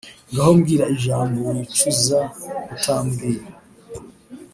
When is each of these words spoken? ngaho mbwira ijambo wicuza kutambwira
ngaho 0.31 0.51
mbwira 0.57 0.85
ijambo 0.95 1.39
wicuza 1.55 2.19
kutambwira 2.67 3.43